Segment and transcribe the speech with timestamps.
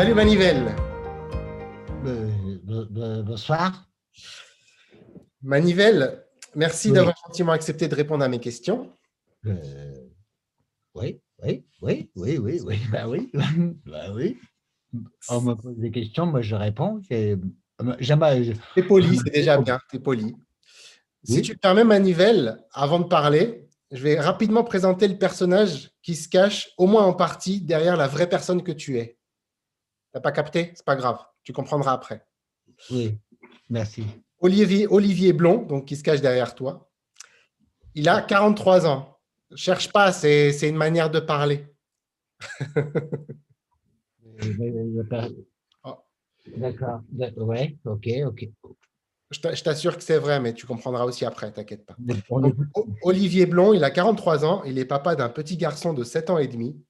[0.00, 0.74] Salut Manivelle.
[3.22, 3.86] bonsoir.
[5.42, 6.24] Manivelle,
[6.54, 8.90] merci d'avoir gentiment accepté de répondre à mes questions.
[9.44, 10.08] Euh,
[10.94, 13.30] oui, oui, oui, oui, oui, oui, bah oui,
[13.84, 14.38] bah oui.
[15.28, 17.02] On me pose des questions, moi je réponds.
[17.98, 18.54] Jamais.
[18.74, 20.34] T'es poli, c'est déjà bien, t'es poli.
[21.24, 26.26] Si tu permets, Manivelle, avant de parler, je vais rapidement présenter le personnage qui se
[26.26, 29.19] cache, au moins en partie, derrière la vraie personne que tu es.
[30.12, 30.72] T'as pas capté?
[30.74, 32.26] C'est pas grave, tu comprendras après.
[32.90, 33.18] Oui,
[33.68, 34.04] merci.
[34.40, 36.90] Olivier, Olivier Blond, donc qui se cache derrière toi,
[37.94, 39.18] il a 43 ans.
[39.54, 41.66] Cherche pas, c'est une manière de parler.
[45.84, 45.96] Oh.
[46.56, 47.02] D'accord,
[47.36, 48.48] ouais, ok, ok.
[49.30, 51.96] Je t'assure que c'est vrai, mais tu comprendras aussi après, t'inquiète pas.
[53.02, 56.38] Olivier Blond, il a 43 ans, il est papa d'un petit garçon de 7 ans
[56.38, 56.82] et demi.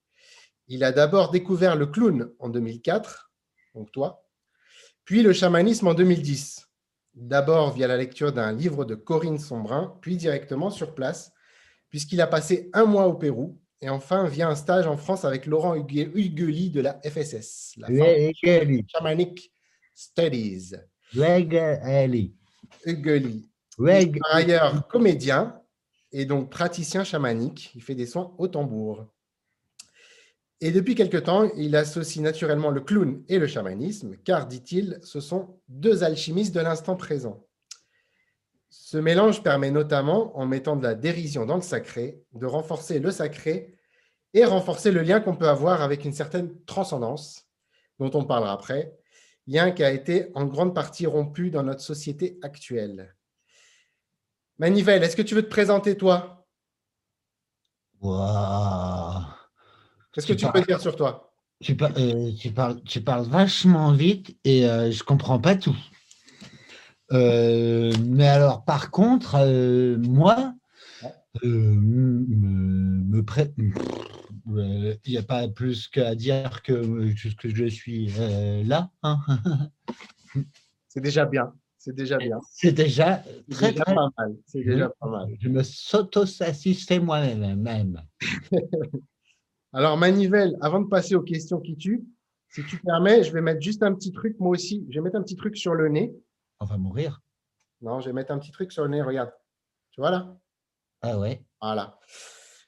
[0.73, 3.33] Il a d'abord découvert le clown en 2004,
[3.75, 4.25] donc toi,
[5.05, 6.69] puis le chamanisme en 2010.
[7.15, 11.33] D'abord via la lecture d'un livre de Corinne Sombrin, puis directement sur place,
[11.89, 15.47] puisqu'il a passé un mois au Pérou, et enfin via un stage en France avec
[15.47, 17.89] Laurent Hugueli de la FSS, la
[18.87, 19.53] Shamanic
[19.93, 20.77] Studies.
[22.87, 23.51] Hugueli.
[24.21, 25.61] Par ailleurs, comédien
[26.13, 27.73] et donc praticien chamanique.
[27.75, 29.13] Il fait des soins au tambour.
[30.63, 35.21] Et depuis quelque temps, il associe naturellement le clown et le chamanisme, car, dit-il, ce
[35.21, 37.47] sont deux alchimistes de l'instant présent.
[38.69, 43.11] Ce mélange permet notamment, en mettant de la dérision dans le sacré, de renforcer le
[43.11, 43.75] sacré
[44.35, 47.49] et renforcer le lien qu'on peut avoir avec une certaine transcendance,
[47.99, 48.97] dont on parlera après,
[49.47, 53.17] lien qui a été en grande partie rompu dans notre société actuelle.
[54.59, 56.47] Manivelle, est-ce que tu veux te présenter toi?
[60.13, 61.33] Qu'est-ce que tu, peux dire sur toi?
[61.61, 65.77] Tu, euh, tu, parles, tu parles vachement vite et euh, je ne comprends pas tout.
[67.13, 69.37] Euh, mais alors, par contre,
[69.99, 70.55] moi,
[71.45, 73.55] me, me prête.
[74.47, 78.11] Il n'y a pas plus qu'à dire que, que je suis
[78.65, 78.91] là.
[79.03, 79.21] Hein.
[80.89, 81.53] C'est déjà bien.
[81.79, 82.39] C'est déjà bien.
[82.51, 84.37] C'est déjà très, pas mal.
[84.47, 85.29] C'est déjà pas mal.
[85.41, 88.03] Je me s'auto-assistais moi-même.
[89.73, 92.05] Alors, Manivelle, avant de passer aux questions qui tuent,
[92.49, 94.85] si tu permets, je vais mettre juste un petit truc, moi aussi.
[94.91, 96.13] Je vais mettre un petit truc sur le nez.
[96.59, 97.21] On va mourir.
[97.81, 99.31] Non, je vais mettre un petit truc sur le nez, regarde.
[99.93, 100.37] Tu vois là?
[101.03, 101.45] Ah ouais.
[101.61, 101.99] Voilà.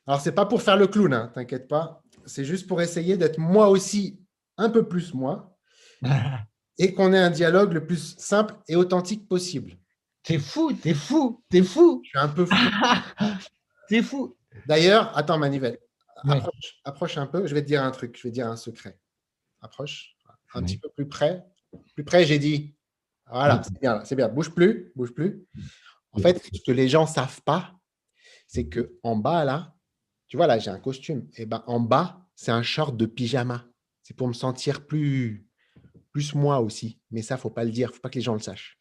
[0.06, 2.02] Alors, c'est pas pour faire le clown, hein, t'inquiète pas.
[2.24, 4.20] C'est juste pour essayer d'être moi aussi
[4.56, 5.56] un peu plus moi
[6.78, 9.76] et qu'on ait un dialogue le plus simple et authentique possible.
[10.22, 12.00] T'es fou, t'es fou, t'es fou.
[12.04, 12.54] Je suis un peu fou.
[13.88, 14.36] t'es fou.
[14.66, 15.78] D'ailleurs, attends, Manivelle.
[16.84, 18.98] Approche, un peu, je vais te dire un truc, je vais te dire un secret.
[19.60, 20.16] Approche,
[20.54, 21.44] un petit peu plus près.
[21.94, 22.76] Plus près, j'ai dit.
[23.30, 24.28] Voilà, c'est bien, c'est bien.
[24.28, 25.46] Bouge plus, bouge plus.
[26.12, 27.74] En fait, ce que les gens ne savent pas,
[28.46, 29.74] c'est que en bas, là,
[30.26, 31.28] tu vois, là, j'ai un costume.
[31.36, 33.66] Et eh ben, en bas, c'est un short de pyjama.
[34.02, 35.48] C'est pour me sentir plus,
[36.10, 37.00] plus moi aussi.
[37.10, 38.78] Mais ça, faut pas le dire, faut pas que les gens le sachent.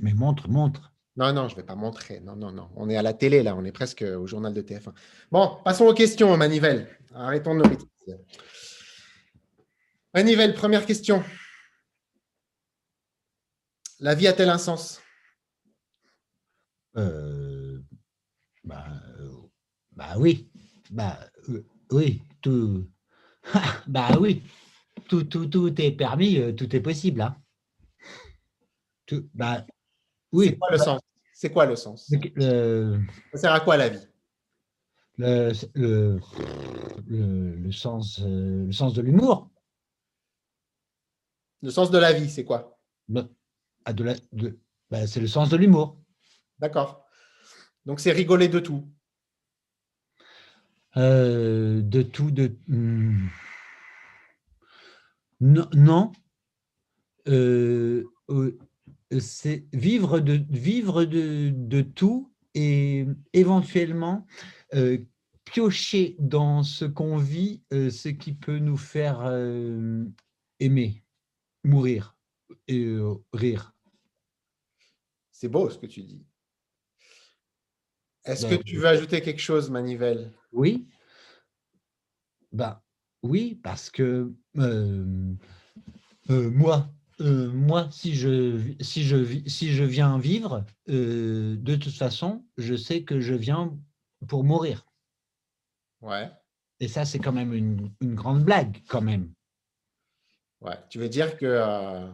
[0.00, 0.92] Mais montre, montre.
[1.18, 2.20] Non, non, je ne vais pas montrer.
[2.20, 2.70] Non, non, non.
[2.76, 3.56] On est à la télé, là.
[3.56, 4.92] On est presque au journal de TF1.
[5.32, 6.96] Bon, passons aux questions, Manivelle.
[7.12, 7.88] Arrêtons de nos bêtises.
[10.14, 11.24] Manivelle, première question.
[13.98, 15.02] La vie a-t-elle un sens?
[16.96, 17.80] Euh,
[18.62, 18.86] bah,
[19.90, 20.48] bah, oui.
[20.90, 21.18] Bah
[21.48, 22.22] euh, oui.
[22.40, 22.88] Tout.
[23.88, 24.44] bah oui.
[25.08, 27.22] Tout, tout, tout est permis, euh, tout est possible.
[27.22, 27.36] Hein.
[29.04, 29.66] Tout, bah,
[30.30, 30.50] oui.
[30.50, 31.00] C'est quoi le sens?
[31.38, 32.12] C'est quoi le sens?
[32.40, 34.04] Ça sert à quoi la vie?
[35.18, 35.52] le,
[37.06, 39.48] le, sens, euh, le sens de l'humour.
[41.62, 42.80] Le sens de la vie, c'est quoi?
[43.84, 44.58] Ah, de
[44.90, 46.02] bah, C'est le sens de l'humour.
[46.58, 47.06] D'accord.
[47.86, 48.88] Donc c'est rigoler de tout?
[50.96, 52.56] Euh, de tout, de.
[52.66, 53.28] Hmm.
[55.40, 55.68] Non.
[55.72, 56.12] non.
[57.28, 58.04] Euh,
[59.18, 64.26] c'est vivre de, vivre de, tout et éventuellement
[64.74, 64.98] euh,
[65.44, 70.04] piocher dans ce qu'on vit, euh, ce qui peut nous faire euh,
[70.60, 71.04] aimer,
[71.64, 72.16] mourir
[72.66, 72.96] et
[73.32, 73.74] rire.
[75.32, 76.26] C'est beau ce que tu dis.
[78.24, 80.32] Est-ce que ben, tu veux ajouter quelque chose, Manivelle?
[80.52, 80.86] Oui.
[82.52, 82.82] Ben,
[83.22, 84.32] oui, parce que
[86.28, 92.44] moi, euh, moi, si je, si, je, si je viens vivre, euh, de toute façon,
[92.56, 93.76] je sais que je viens
[94.28, 94.86] pour mourir.
[96.00, 96.30] Ouais.
[96.80, 99.32] Et ça, c'est quand même une, grande blague, quand même.
[100.60, 101.46] Ouais, tu veux dire que.
[101.46, 102.06] Euh,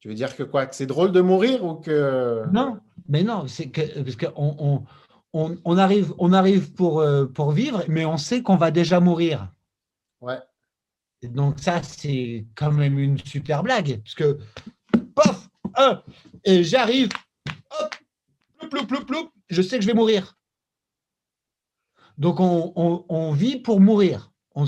[0.00, 0.66] tu veux dire que quoi?
[0.66, 2.44] Que c'est drôle de mourir ou que.
[2.52, 4.02] Non, mais non, c'est que.
[4.02, 4.86] Parce qu'on
[5.32, 9.52] on, on, arrive, on arrive pour, pour vivre, mais on sait qu'on va déjà mourir.
[10.20, 10.38] Ouais.
[11.22, 14.00] Donc, ça, c'est quand même une super blague.
[14.02, 14.38] Parce que.
[15.14, 15.48] Pof
[16.44, 17.08] Et j'arrive.
[17.80, 17.94] Hop
[18.70, 20.36] Ploup, ploup, ploup, Je sais que je vais mourir.
[22.18, 22.72] Donc, on,
[23.08, 24.32] on vit pour mourir.
[24.54, 24.66] On,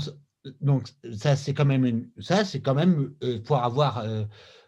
[0.61, 4.23] donc ça c'est quand même ça c'est quand même euh, pour avoir euh,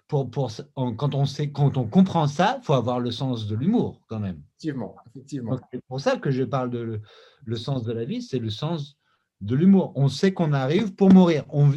[0.08, 4.02] pour, pour quand on sait quand on comprend ça faut avoir le sens de l'humour
[4.08, 7.02] quand même effectivement effectivement c'est pour ça que je parle de
[7.46, 8.98] le, sens de la vie c'est le sens
[9.44, 9.92] de l'humour.
[9.95, 11.45] On sait qu'on arrive pour mourir.
[11.50, 11.72] On,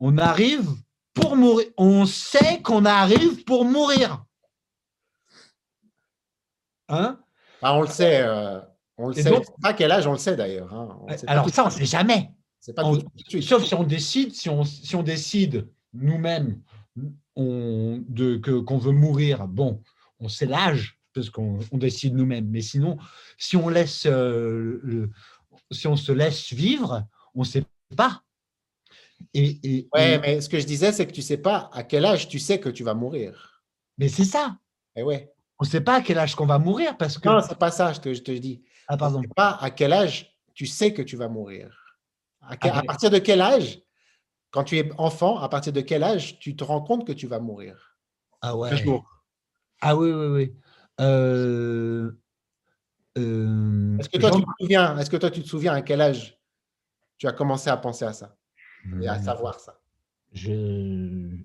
[0.00, 0.68] on arrive
[1.14, 1.66] pour mourir.
[1.76, 4.24] On sait qu'on arrive pour mourir.
[6.88, 7.18] Hein?
[7.60, 8.60] Ah, on le sait euh,
[8.96, 9.30] on le sait.
[9.60, 10.96] pas quel âge on le sait d'ailleurs hein.
[11.26, 12.30] alors ça on sait jamais.
[12.60, 16.60] Sauf si on décide, si on, si on décide nous-mêmes
[17.34, 19.82] qu'on veut mourir, bon,
[20.20, 22.48] on sait l'âge, parce qu'on on décide nous-mêmes.
[22.48, 22.98] Mais sinon,
[23.38, 25.10] si on, laisse, euh, le,
[25.70, 27.64] si on se laisse vivre, on ne sait
[27.96, 28.22] pas.
[29.34, 31.82] Et, et, ouais, mais ce que je disais, c'est que tu ne sais pas à
[31.82, 33.62] quel âge tu sais que tu vas mourir.
[33.98, 34.58] Mais c'est ça.
[34.94, 35.32] Et eh ouais.
[35.58, 37.28] On ne sait pas à quel âge qu'on va mourir parce que.
[37.28, 38.62] Non, c'est pas ça, je te, je te dis.
[38.86, 39.18] Ah, pardon.
[39.18, 41.96] On ne sait pas à quel âge tu sais que tu vas mourir.
[42.40, 43.80] À, ah, partir de quel âge,
[44.50, 47.26] quand tu es enfant, à partir de quel âge tu te rends compte que tu
[47.26, 47.96] vas mourir?
[48.40, 48.70] Ah ouais.
[49.80, 50.54] Ah oui, oui, oui.
[51.00, 52.10] Euh,
[53.18, 56.00] euh, est-ce que toi, tu te souviens Est-ce que toi, tu te souviens à quel
[56.00, 56.38] âge
[57.16, 58.36] tu as commencé à penser à ça
[59.00, 59.80] et à savoir ça?
[60.32, 61.44] je,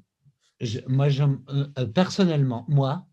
[0.88, 3.06] moi, euh, personnellement, moi,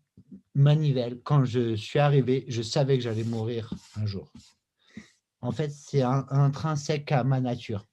[0.53, 4.31] Manivelle, quand je suis arrivé, je savais que j'allais mourir un jour
[5.41, 7.85] en fait, c'est intrinsèque à ma nature.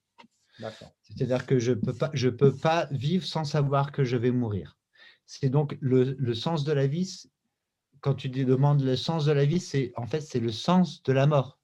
[1.01, 4.77] C'est-à-dire que je ne peux, pas, peux pas vivre sans savoir que je vais mourir.
[5.25, 7.29] C'est donc le, sens de la vie,
[8.01, 11.13] quand tu demandes le sens de la vie, c'est en fait c'est le sens de
[11.13, 11.59] la mort.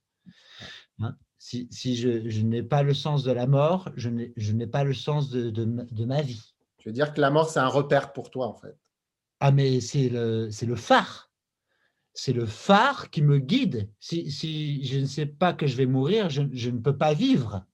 [1.00, 1.16] Hein?
[1.38, 5.50] si, je, n'ai pas le sens de la mort, je n'ai pas le sens de,
[5.50, 6.54] de, ma vie.
[6.78, 8.78] Tu veux dire que la mort, c'est un repère pour toi, en fait.
[9.40, 11.30] Ah, mais c'est le, le phare
[12.16, 13.90] c'est le phare qui me guide.
[14.00, 17.66] Si, je ne sais pas que je vais mourir, je, ne peux pas vivre.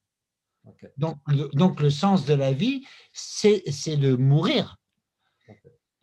[0.97, 3.61] Donc, le, donc, le sens de la vie, c'est
[3.97, 4.77] de mourir.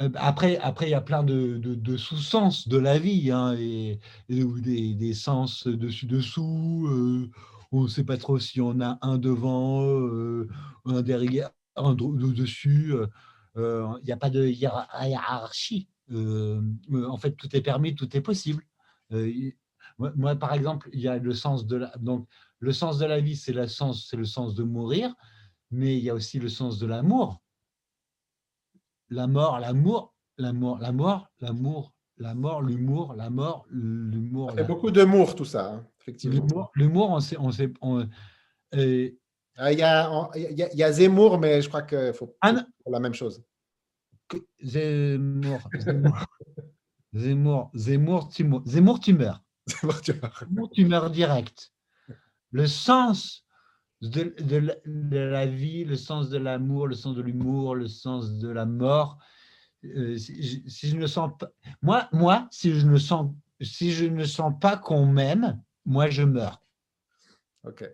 [0.00, 3.98] Euh, après, après, il y a plein de, sous-sens de la vie, hein, et,
[4.28, 6.86] des, sens dessus-dessous.
[6.90, 7.30] Euh,
[7.72, 10.48] on ne sait pas trop si on a un devant, euh,
[10.86, 12.94] un derrière, un dessus.
[13.56, 15.88] Il n'y a pas de hiérarchie.
[16.10, 18.62] En fait, tout est permis, tout est possible.
[19.12, 19.50] Euh,
[19.98, 22.28] moi, par exemple, il y a le sens de la, donc,
[22.60, 25.14] le sens de la vie, c'est le sens de mourir,
[25.70, 27.42] mais il y a aussi le sens de l'amour.
[29.10, 34.50] La mort, l'amour, l'amour, la mort, l'amour, la mort, l'humour, la mort, l'humour.
[34.54, 36.70] Il y a beaucoup d'humour, tout ça, hein, effectivement.
[36.74, 37.72] L'humour, on sait, on sait,
[39.60, 43.00] ah, il, y a, il, y a, Zemmour, mais je crois qu'il faut ah, la
[43.00, 43.42] même chose.
[44.62, 46.26] Zemmour, Zemmour,
[47.12, 49.42] Zemmour, Zemmour, Zemmour, Zemmour, tu meurs.
[49.66, 51.72] Zemmour, tu meurs direct.
[52.52, 53.44] Le sens
[54.00, 54.32] de,
[55.10, 59.18] la, vie, le sens de l'amour, le sens de l'humour, le sens de la mort.
[59.84, 61.50] Euh, si, je ne sens pas,
[61.82, 66.22] moi, moi, si je ne sens, si je ne sens pas qu'on m'aime, moi, je
[66.22, 66.62] meurs.
[67.64, 67.88] Ok.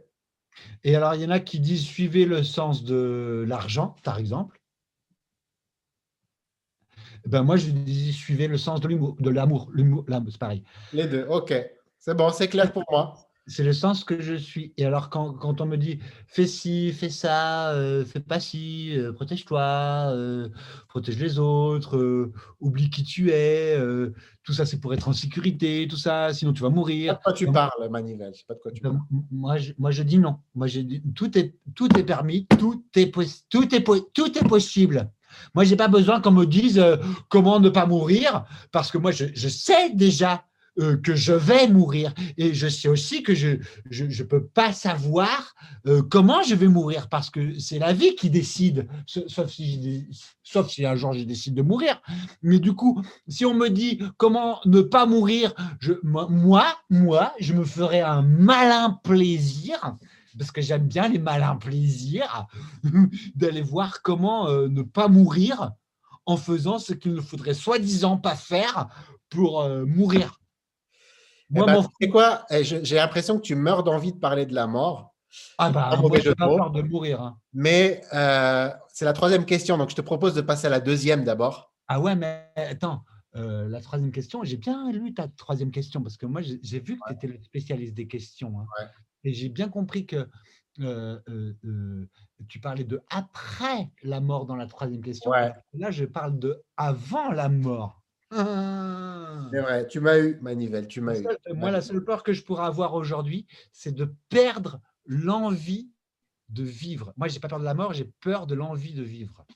[0.82, 4.60] Et alors, il y en a qui disent suivez le sens de l'argent, par exemple.
[7.26, 9.70] Ben moi, je dis suivez le sens de l'humour, de l'amour.
[9.72, 10.62] L'humour, c'est pareil.
[10.92, 11.54] Les deux, ok.
[11.98, 13.14] C'est bon, c'est clair pour moi.
[13.46, 14.72] C'est le sens que je suis.
[14.78, 18.96] Et alors, quand, quand on me dit fais ci, fais ça, euh, fais pas ci,
[18.96, 19.60] euh, protège-toi,
[20.12, 20.48] euh,
[20.88, 23.78] protège les autres, oublie qui tu es,
[24.44, 27.14] tout ça, c'est pour être en sécurité, tout ça, sinon tu vas mourir.
[27.14, 28.98] De quoi tu parles, Manivelle Je sais pas de quoi tu parles.
[29.30, 30.38] Moi, je, moi, je dis non.
[30.54, 33.12] Moi, je dis, tout, est, tout est permis, tout est,
[33.50, 35.10] tout est, tout est possible.
[35.54, 36.82] Moi, je n'ai pas besoin qu'on me dise
[37.28, 40.44] comment ne pas mourir, parce que moi, je, sais déjà
[40.80, 42.12] euh, que je vais mourir.
[42.36, 43.58] Et je sais aussi que je
[43.90, 45.54] ne peux pas savoir
[45.86, 50.08] euh, comment je vais mourir, parce que c'est la vie qui décide, sauf si,
[50.42, 52.02] sauf si un jour je décide de mourir.
[52.42, 56.28] Mais du coup, si on me dit comment ne pas mourir, je, moi,
[56.90, 59.96] moi, je me ferai un malin plaisir
[60.36, 62.48] parce que j'aime bien les malins plaisirs,
[63.36, 65.70] d'aller voir comment euh, ne pas mourir
[66.26, 68.88] en faisant ce qu'il ne faudrait soi-disant pas faire
[69.28, 70.40] pour mourir.
[71.54, 71.66] Eh Moi,
[72.00, 72.44] ben, quoi?
[72.50, 75.14] Eh, J'ai l'impression que tu meurs d'envie de parler de la mort.
[75.58, 77.20] Ah bah, moi, j'ai pas peur de mourir.
[77.20, 77.38] Hein.
[77.52, 81.24] Mais euh, c'est la troisième question, donc je te propose de passer à la deuxième
[81.24, 81.72] d'abord.
[81.88, 83.04] Ah ouais, mais attends,
[83.36, 86.96] euh, la troisième question, j'ai bien lu ta troisième question parce que moi, j'ai vu
[86.96, 88.60] que tu étais le spécialiste des questions.
[88.60, 88.66] Hein.
[89.24, 90.28] Et j'ai bien compris que
[90.80, 92.08] euh, euh,
[92.48, 95.32] tu parlais de après la mort dans la troisième question.
[95.32, 98.03] Là, je parle de avant la mort.
[98.30, 99.48] Ah.
[99.52, 101.26] C'est vrai, tu m'as eu, Manivelle, tu m'as eu.
[101.54, 105.90] Moi, la seule peur que je pourrais avoir aujourd'hui, c'est de perdre l'envie
[106.48, 107.12] de vivre.
[107.16, 109.46] Moi, j'ai pas peur de la mort, j'ai peur de l'envie de vivre.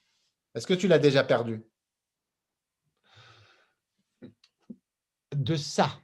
[0.55, 1.65] Est-ce que tu l'as déjà perdu?
[5.35, 6.01] De ça.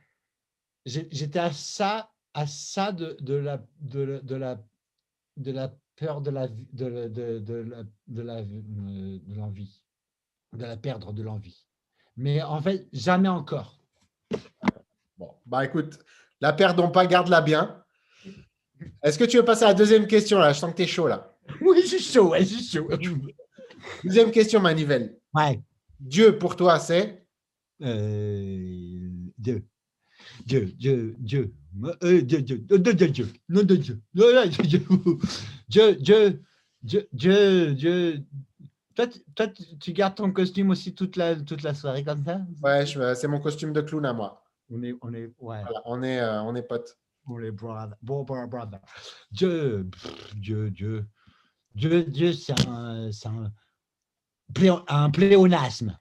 [0.84, 4.62] J'étais à ça, à ça de, de la, de, de la
[5.36, 9.82] de la peur de la de, de, de, la, de la euh, de l'envie,
[10.52, 11.66] de la perdre de l'envie.
[12.16, 13.80] Mais en fait, jamais encore.
[15.18, 15.98] Bon, bah écoute,
[16.40, 17.82] la perdons pas, garde-la bien.
[19.02, 20.86] Est-ce que tu veux passer à la deuxième question là Je sens que tu es
[20.86, 21.36] chaud là.
[21.60, 22.88] Oui, je suis chaud, ouais, je suis chaud.
[24.02, 25.16] Deuxième question, Manivelle.
[25.34, 25.60] Ouais.
[26.00, 27.26] Dieu pour toi, c'est
[27.82, 29.64] euh, Dieu.
[30.46, 31.54] Dieu, Dieu, Dieu.
[31.74, 36.42] Dieu, Dieu, Dieu, Dieu, Dieu, non de Dieu, Dieu, Dieu,
[36.82, 38.24] Dieu, Dieu, Dieu.
[38.94, 39.46] Toi, toi,
[39.80, 42.40] tu gardes ton costume aussi toute la, toute la soirée comme ça?
[42.62, 42.84] Ouais,
[43.14, 44.44] c'est mon costume de clown à moi.
[44.70, 45.62] On est, on est, ouais.
[45.84, 46.96] on est, on est potes.
[47.26, 48.80] On est brother, brother.
[49.30, 49.88] Dieu,
[50.36, 51.06] Dieu, Dieu,
[51.74, 53.50] Dieu, Dieu, c'est un, un,
[54.88, 55.98] un pléonasme.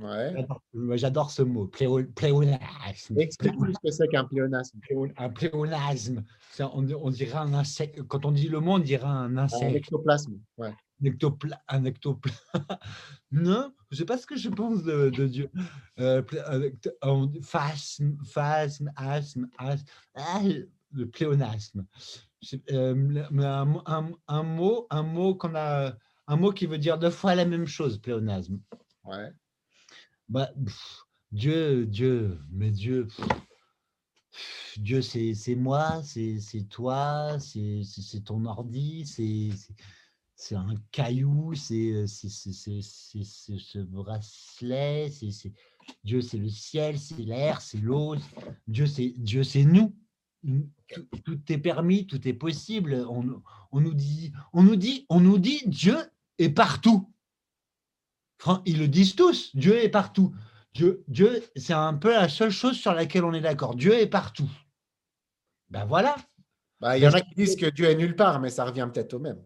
[0.00, 0.46] Ouais.
[0.94, 3.18] J'adore ce mot, pléonasme.
[3.18, 4.78] Explique-nous ce que c'est qu'un pléonasme.
[5.16, 6.24] Un pléonasme,
[6.58, 8.02] on, on, dirait un insecte.
[8.02, 9.62] Quand on dit le mot, on dirait un insecte.
[9.62, 10.74] Un ectoplasme, ouais.
[11.68, 12.40] Un, ectoplasme.
[13.30, 15.50] non, je ne sais pas ce que je pense de, Dieu.
[15.98, 16.22] Euh,
[17.42, 19.86] phasme, phasme, asthme, asthme.
[20.14, 20.40] Ah,
[20.92, 21.86] le pléonasme.
[22.70, 27.34] Euh, un, un, mot, un mot qu'on a, un mot qui veut dire deux fois
[27.34, 28.60] la même chose, pléonasme.
[29.04, 29.30] Ouais.
[30.28, 30.50] Bah,
[31.30, 33.08] Dieu, Dieu, mais Dieu,
[34.76, 39.50] Dieu, c'est moi, c'est toi, c'est ton ordi, c'est
[40.52, 45.52] un caillou, c'est ce bracelet, c'est
[46.04, 48.16] Dieu, c'est le ciel, c'est l'air, c'est l'eau.
[48.66, 49.94] Dieu, c'est Dieu, c'est nous.
[51.24, 53.04] Tout, est permis, tout est possible.
[53.08, 55.96] On, on, nous dit, on nous dit, on nous dit, Dieu
[56.38, 57.12] est partout.
[58.64, 60.34] Ils le disent tous, Dieu est partout.
[60.74, 63.74] Dieu, Dieu c'est un peu la seule chose sur laquelle on est d'accord.
[63.74, 64.50] Dieu est partout.
[65.70, 66.16] Ben voilà.
[66.80, 68.88] Bah, il y en a qui disent que Dieu est nulle part, mais ça revient
[68.92, 69.42] peut-être au même.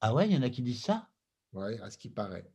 [0.00, 1.08] Ah ouais, il y en a qui disent ça?
[1.52, 2.50] Oui, à ce qui paraît.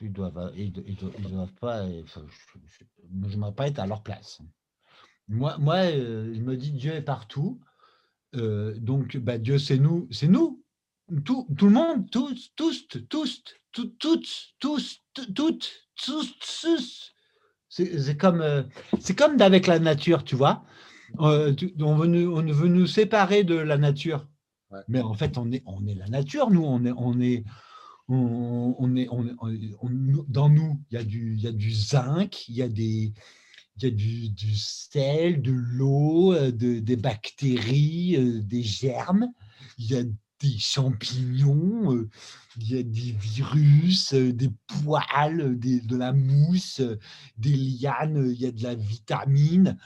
[0.00, 1.86] Ils doivent, ils, doivent pas.
[1.88, 2.20] je
[3.10, 4.40] ne vais pas être à leur place.
[5.28, 7.60] Moi, moi euh, je me dis Dieu est partout.
[8.34, 10.62] Euh, donc, bah, Dieu, c'est nous, c'est nous
[11.24, 13.08] tout, tout le monde, tous, tous, tous,
[13.72, 15.02] toutes, tous, toutes,
[15.34, 17.14] tous, tous.
[17.68, 18.62] C'est comme, euh,
[19.00, 20.64] c'est comme avec la nature, tu vois?
[21.20, 24.26] Euh, on, veut nous, on veut nous séparer de la nature.
[24.88, 26.64] Mais en fait, on est, on est la nature, nous.
[26.64, 27.44] On est, on est,
[28.08, 32.62] on, est, on, dans nous, il y a du, y a du zinc, il y
[32.62, 33.12] a des,
[33.76, 39.28] il y a du, sel, de l'eau, euh, de, des bactéries, des germes.
[39.78, 40.02] Il y a
[40.42, 42.08] des champignons, euh,
[42.58, 46.98] il y a des virus, euh, des poils, de la mousse, euh,
[47.38, 49.78] des lianes, il y a de la vitamine.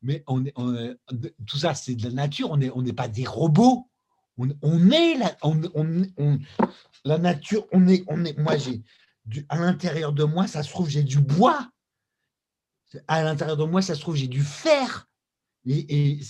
[0.00, 0.54] Mais on est,
[1.46, 2.50] tout ça, c'est de la nature.
[2.50, 3.88] On n'est on pas des robots.
[4.38, 5.60] On, est la, on,
[7.04, 7.66] la nature.
[7.72, 8.82] On est, on est, moi, j'ai
[9.48, 11.68] à l'intérieur de moi, ça se trouve, j'ai du bois.
[13.06, 15.08] À l'intérieur de moi, ça se trouve, j'ai du fer.
[15.66, 16.20] Et,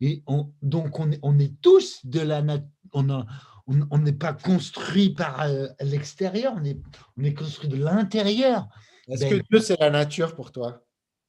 [0.00, 2.68] et, on, donc, on est, on est tous de la nature.
[2.94, 6.78] On n'est pas construit par euh, l'extérieur, on est,
[7.16, 8.68] on est construit de l'intérieur.
[9.08, 10.84] Est-ce que ben Dieu, c'est la nature pour toi?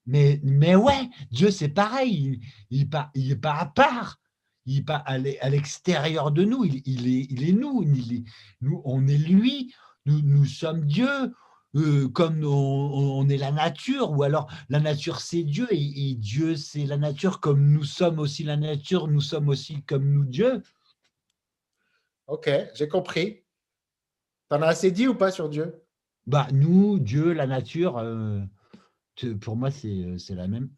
[0.06, 2.42] Mais, mais ouais, Dieu, c'est pareil.
[2.70, 4.20] Il n'est pas, il est pas à part.
[4.66, 6.64] Il n'est pas à l'extérieur de nous.
[6.66, 7.84] Il, il, est, il est nous.
[7.84, 8.24] Il est,
[8.62, 8.82] nous.
[8.86, 9.74] On est lui.
[10.06, 11.34] Nous, nous sommes Dieu.
[11.76, 16.86] Euh, comme on, est la nature, ou alors la nature c'est Dieu et, Dieu c'est
[16.86, 20.62] la nature, comme nous sommes aussi la nature, nous sommes aussi comme nous Dieu.
[22.28, 23.44] Ok, j'ai compris.
[24.50, 25.84] T'en as assez dit ou pas sur Dieu?
[26.28, 27.98] Bah nous, Dieu, la nature.
[27.98, 28.42] Euh,
[29.42, 30.70] pour moi, c'est la même.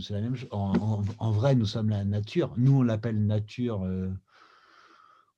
[0.00, 0.36] C'est la même.
[0.50, 2.52] En, en, vrai, nous sommes la nature.
[2.56, 3.82] Nous, on l'appelle nature.
[3.84, 4.10] Euh,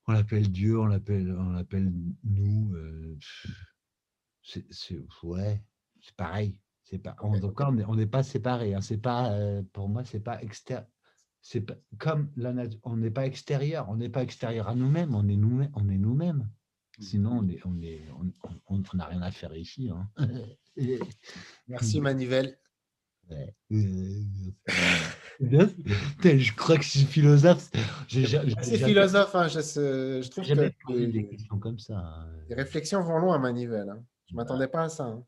[0.07, 0.79] on l'appelle Dieu.
[0.79, 1.35] On l'appelle.
[1.39, 1.93] On l'appelle
[2.25, 2.75] nous
[4.49, 5.63] c'est ouais,
[6.01, 6.59] c'est pareil.
[6.85, 8.75] C'est pas, en, on n'est pas séparés.
[8.75, 10.87] Hein, c'est pas, euh, pour moi, c'est pas externe.
[11.43, 11.67] c'est
[11.99, 15.71] comme la on n'est pas extérieur, on n'est pas extérieur à nous-mêmes, on est nous-mêmes,
[15.75, 16.49] on est nous-mêmes.
[16.99, 17.03] Mmh.
[17.03, 18.09] Sinon, on est, on est,
[18.69, 19.91] on n'a rien à faire ici.
[19.91, 20.09] Hein.
[21.69, 22.59] Merci Manivelle.
[26.21, 27.71] je crois que je suis philosophe.
[28.09, 31.99] C'est philosophe, hein, je, trouve que des questions comme ça.
[31.99, 32.27] Hein.
[32.49, 33.91] Les réflexions vont loin, Manivelle.
[33.91, 34.03] Hein.
[34.27, 35.19] Je ne m'attendais pas à ça.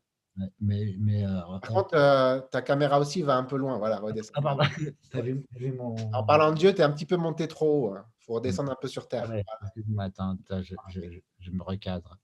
[0.59, 3.77] Mais, mais euh, Par contre, euh, ta caméra aussi va un peu loin.
[3.77, 4.31] Voilà, redescends.
[4.35, 4.63] Ah, pardon.
[5.77, 5.95] mon...
[6.13, 7.97] En parlant de Dieu, tu es un petit peu monté trop haut.
[7.97, 9.31] Il faut redescendre un peu sur terre.
[9.99, 12.17] Attends, je, me recadre.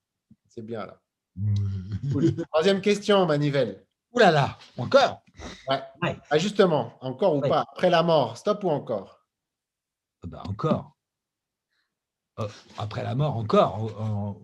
[0.48, 1.02] C'est bien là.
[2.52, 3.86] Troisième question, Manivelle.
[4.14, 5.24] Ouh là là, encore?
[5.70, 6.18] Ouais.
[6.30, 9.26] Ah, justement, encore ou pas Après la mort, stop ou encore?
[10.24, 10.98] Ah bah, Encore.
[12.40, 14.38] Euh, après la mort, encore.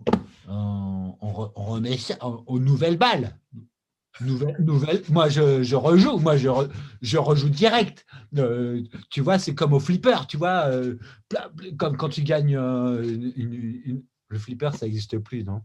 [0.48, 3.38] On, remet ça aux nouvelles balles.
[4.20, 6.48] Nouvelle, nouvelle, moi, je, je, rejoue, moi, je,
[7.02, 8.06] je rejoue direct.
[8.36, 10.98] Euh, tu vois, c'est comme au flipper, tu vois, euh,
[11.78, 15.62] comme quand tu gagnes le flipper, ça n'existe plus, non?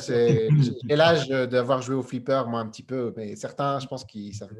[0.00, 0.48] C'est
[0.88, 4.50] l'âge d'avoir joué au flipper, moi un petit peu, mais certains, je pense qu'ils savent.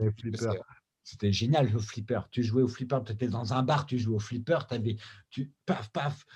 [1.06, 2.22] C'était génial le flipper.
[2.32, 4.96] Tu jouais au flipper, tu étais dans un bar, tu jouais au flipper, avais,
[5.30, 6.26] tu paf paf.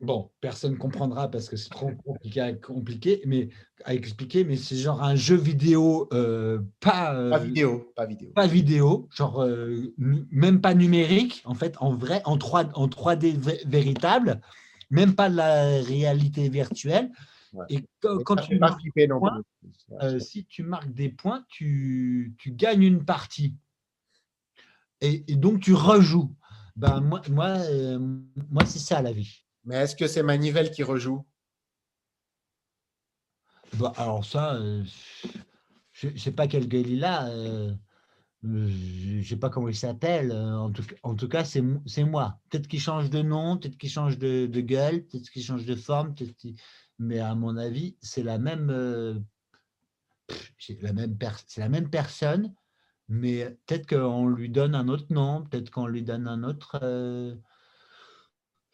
[0.00, 3.48] Bon, personne ne comprendra parce que c'est trop compliqué à, compliqué, mais,
[3.86, 8.32] à expliquer, mais c'est genre un jeu vidéo, euh, pas, euh, pas vidéo, pas vidéo,
[8.34, 13.38] pas vidéo, genre euh, même pas numérique, en fait, en vrai, en 3, en 3D
[13.66, 14.42] véritable
[14.90, 17.10] même pas de la réalité virtuelle.
[17.70, 18.82] Et quand, tu marques
[20.02, 23.56] euh, si tu marques des points, tu, tu gagnes une partie.
[25.00, 26.34] Et, donc tu rejoues.
[26.76, 27.98] Ben, moi, moi, euh,
[28.50, 29.44] moi c'est ça la vie.
[29.64, 31.24] Mais est-ce que c'est Manivelle qui rejoue?
[33.74, 34.84] Bah, Alors ça, euh,
[35.92, 37.26] je ne sais pas quel gueule il a
[38.42, 40.30] je ne sais pas comment il s'appelle.
[40.30, 41.62] Euh, en tout, en tout cas, c'est
[42.04, 42.38] moi.
[42.50, 46.14] Peut-être qu'il change de nom, peut-être qu'il change de, gueule, peut-être qu'il change de forme,
[46.98, 49.18] mais à mon avis, c'est la même, euh,
[50.58, 50.92] c'est la
[51.68, 52.54] même personne,
[53.08, 57.34] mais peut-être qu'on lui donne un autre nom, peut-être qu'on lui donne un autre, euh,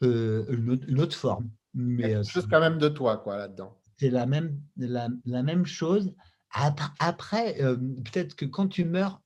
[0.02, 1.50] une, autre, forme.
[1.74, 3.78] Mais quelque chose quand même de toi, quoi, là-dedans.
[3.98, 6.12] C'est la même, la, la, même chose.
[6.50, 9.21] Après, peut-être que quand tu meurs,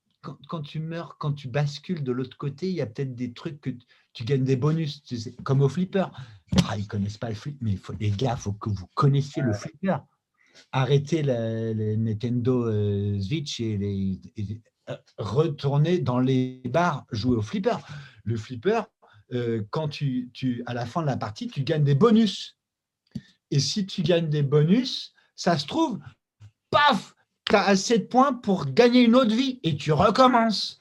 [0.48, 3.60] quand, tu meurs, quand tu bascules de l'autre côté, il y a peut-être des trucs
[3.60, 3.70] que
[4.12, 5.02] tu, gagnes des bonus,
[5.44, 6.06] comme au flipper.
[6.68, 9.42] Ah, ils connaissent pas le flipper, mais faut, les gars, il faut que vous connaissiez
[9.42, 9.98] le flipper.
[10.72, 14.20] Arrêtez les Nintendo euh, Switch et, les,
[14.88, 17.76] euh, retournez dans les bars jouer au flipper.
[18.24, 18.82] Le flipper,
[19.32, 22.56] euh, quand tu, tu, à la fin de la partie, tu gagnes des bonus.
[23.50, 25.98] Et si tu gagnes des bonus, ça se trouve,
[26.70, 27.15] paf,
[27.48, 30.80] tu as assez de points pour gagner une autre vie et tu recommences.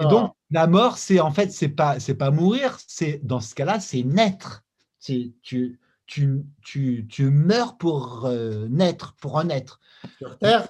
[0.00, 3.54] Et donc, la mort, c'est en fait, c'est pas, c'est pas mourir, c'est dans ce
[3.54, 4.64] cas-là, c'est naître.
[4.98, 9.80] C'est tu, tu, tu, tu meurs pour euh, naître, pour renaître.
[10.18, 10.68] Sur Terre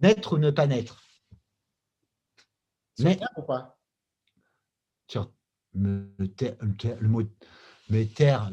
[0.00, 1.02] Naître ou ne pas naître.
[2.98, 3.78] Sur Terre ou pas?
[5.08, 5.30] Sur
[5.74, 6.06] le,
[7.02, 7.22] mot
[7.88, 8.50] mais terre,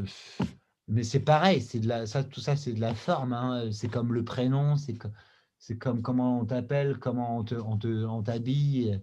[0.87, 3.33] mais c'est pareil, c'est de la, ça, tout ça, c'est de la forme.
[3.33, 3.69] Hein.
[3.71, 5.13] C'est comme le prénom, c'est comme
[5.59, 9.01] c'est comme comment on t'appelle, comment on, te, on, t'habille.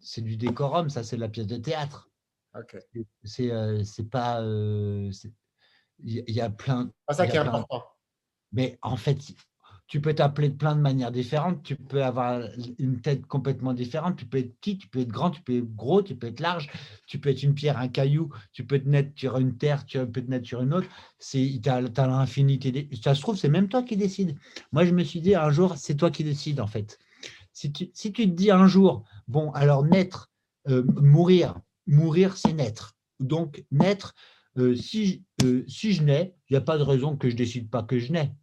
[0.00, 2.10] C'est du décorum, ça, c'est la pièce de théâtre.
[3.24, 4.42] C'est euh, pas.
[4.42, 5.10] Euh,
[6.00, 6.92] il y, a plein.
[7.06, 7.84] Pas ça qui est important.
[8.52, 9.18] Mais en fait,
[9.88, 11.62] tu peux t'appeler de plein de manières différentes.
[11.62, 12.42] Tu peux avoir
[12.78, 14.16] une tête complètement différente.
[14.16, 16.40] Tu peux être petit, tu peux être grand, tu peux être gros, tu peux être
[16.40, 16.68] large.
[17.06, 18.28] Tu peux être une pierre, un caillou.
[18.52, 20.88] Tu peux te naître sur une terre, tu peux te naître sur une autre.
[21.18, 22.90] Tu as, as l'infinité.
[23.02, 24.36] Ça se trouve, c'est même toi qui décides.
[24.72, 26.98] Moi, je me suis dit un jour, c'est toi qui décides en fait.
[27.54, 30.30] Si tu, si tu te dis un jour, bon, alors naître,
[30.68, 32.94] euh, mourir, mourir, c'est naître.
[33.20, 34.14] Donc, naître,
[34.58, 37.70] euh, si, euh, si je nais, il n'y a pas de raison que je décide
[37.70, 38.34] pas que je nais.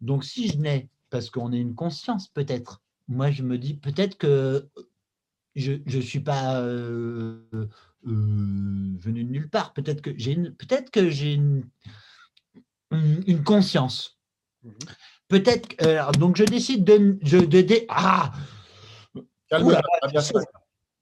[0.00, 4.16] Donc, si je nais, parce qu'on a une conscience peut-être, moi je me dis peut-être
[4.16, 4.68] que
[5.56, 7.68] je ne suis pas euh, euh,
[8.06, 11.64] venu de nulle part, peut-être que j'ai une, peut-être que j'ai une,
[12.92, 14.18] une, conscience.
[14.62, 14.70] Mmh
[15.28, 15.76] peut-être
[16.18, 18.32] donc je décide de, de, ah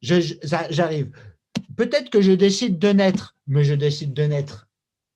[0.01, 1.11] j'arrive.
[1.77, 4.69] Peut-être que je décide de naître, mais je décide de naître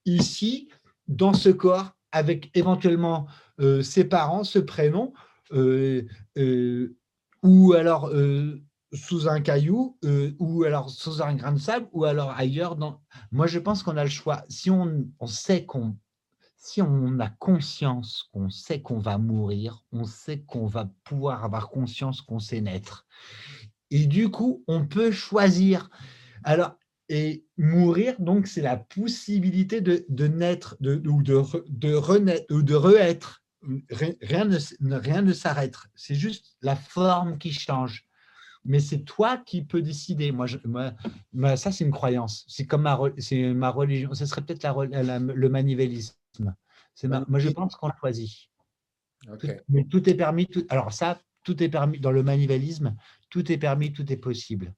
[0.05, 0.69] ici,
[1.09, 3.27] dans ce corps, avec éventuellement
[3.63, 5.13] euh, ses parents, ce prénom,
[5.53, 6.03] euh,
[6.37, 6.97] euh,
[7.43, 8.11] ou alors
[8.93, 9.99] sous un caillou,
[10.39, 12.77] ou alors sous un grain de sable, ou alors ailleurs.
[13.31, 14.45] Moi, je pense qu'on a le choix.
[14.49, 15.97] Si on, sait qu'on
[16.57, 21.71] si on a conscience qu'on sait qu'on va mourir, on sait qu'on va pouvoir avoir
[21.71, 23.07] conscience qu'on sait naître.
[23.91, 25.91] Et du coup, on peut choisir.
[26.45, 26.77] Alors,
[27.09, 33.42] et mourir, donc, c'est la possibilité de, naître de, ou de renaître ou de re-être.
[33.91, 35.77] Rien ne, rien ne s'arrête.
[35.95, 38.07] C'est juste la forme qui change.
[38.65, 40.31] Mais c'est toi qui peux décider.
[40.31, 40.59] Moi, je,
[41.33, 42.45] moi, ça, c'est une croyance.
[42.49, 44.15] C'est comme ma, c'est ma religion.
[44.15, 46.15] Ce serait peut-être la, le manivélisme.
[47.05, 48.51] moi, je pense qu'on choisit.
[49.69, 50.47] mais tout est permis.
[50.47, 52.97] Tout, alors ça, tout est permis dans le manivélisme.
[53.31, 54.75] Tout est permis, tout est possible.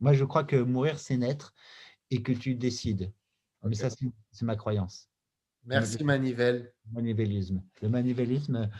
[0.00, 1.54] Moi, je crois que mourir, c'est naître
[2.10, 3.12] et que tu décides.
[3.64, 5.11] Mais ça, c'est ma croyance.
[5.64, 6.72] Merci, Manivelle.
[6.92, 7.62] Manivélisme.
[7.80, 8.70] Le manivélisme,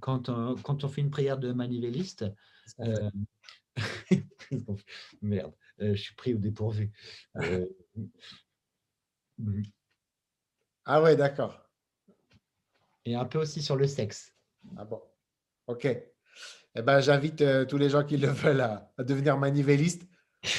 [0.00, 2.24] quand on, quand on fait une prière de manivéliste,
[2.80, 3.10] euh,
[5.22, 6.92] merde, euh, je suis pris au dépourvu.
[7.36, 7.66] Euh,
[10.84, 11.68] ah ouais, d'accord.
[13.04, 14.34] Et un peu aussi sur le sexe.
[14.76, 15.02] Ah bon,
[15.66, 15.86] ok.
[15.86, 20.06] Eh ben, j'invite tous les gens qui le veulent à, à devenir manivelliste.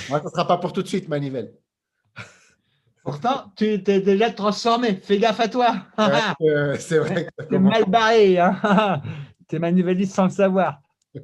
[0.10, 1.56] Moi, ce ne sera pas pour tout de suite, Manivelle.
[3.04, 4.96] Pourtant, tu t'es déjà transformé.
[4.96, 5.86] Fais gaffe à toi.
[6.80, 7.28] c'est vrai.
[7.50, 8.40] Tu es mal barré.
[8.40, 9.02] Hein.
[9.50, 10.82] tu es manivelliste sans le savoir.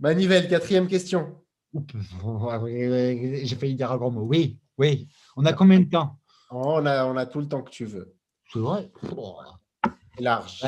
[0.00, 1.44] Manivelle, quatrième question.
[1.74, 4.22] J'ai failli dire un grand mot.
[4.22, 5.08] Oui, oui.
[5.36, 6.18] On a combien de temps?
[6.50, 8.16] On, a, on a tout le temps que tu veux.
[8.50, 8.90] C'est vrai?
[10.18, 10.64] Large.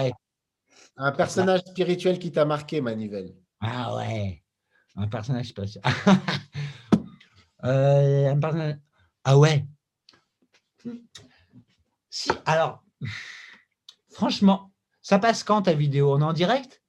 [0.99, 3.35] Un personnage spirituel qui t'a marqué, Manivelle?
[3.61, 4.43] Ah ouais.
[4.97, 5.83] Un personnage spirituel.
[7.65, 8.77] euh, un personnage...
[9.25, 9.67] Ah ouais
[12.09, 12.83] Si, alors,
[14.11, 16.15] franchement, ça passe quand ta vidéo?
[16.15, 16.83] On est en direct?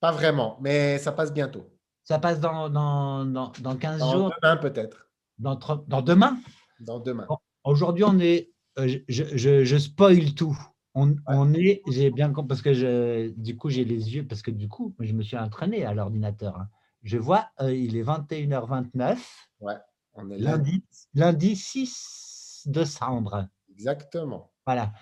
[0.00, 1.68] Pas vraiment, mais ça passe bientôt.
[2.04, 4.32] Ça passe dans, dans, dans, 15 jours?
[4.40, 5.08] Demain peut-être.
[5.38, 5.56] Dans,
[5.88, 6.38] dans demain?
[6.80, 7.26] Dans demain.
[7.64, 8.52] Aujourd'hui, on est.
[8.78, 10.56] Euh, je, je, je, spoil tout.
[10.94, 14.42] On, on est, j'ai bien compris, parce que je, du coup, j'ai les yeux, parce
[14.42, 16.56] que du coup, je me suis entraîné à l'ordinateur.
[16.56, 16.68] Hein.
[17.02, 19.18] Je vois, euh, il est 21h29.
[19.60, 19.74] Ouais.
[20.16, 20.82] On est lundi,
[21.14, 23.48] lundi 6 décembre.
[23.70, 24.50] Exactement.
[24.64, 24.92] Voilà.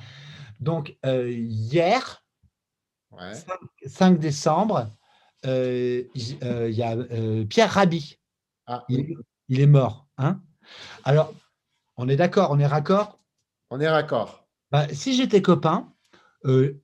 [0.61, 2.25] Donc, euh, hier,
[3.87, 4.91] 5, décembre,
[5.47, 6.03] euh,
[6.43, 6.97] euh, il y a
[7.45, 8.19] Pierre Rabhi.
[8.67, 10.09] Ah, il, est mort.
[10.19, 10.41] Hein
[11.05, 11.33] Alors,
[11.97, 13.21] on est d'accord, on est raccord?
[13.71, 14.49] On est raccord.
[14.73, 15.93] Bah, si j'étais copain,